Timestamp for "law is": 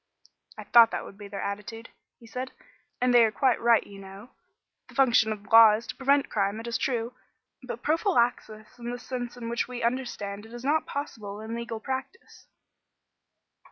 5.45-5.85